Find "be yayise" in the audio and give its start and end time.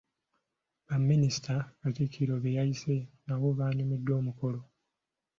2.43-2.93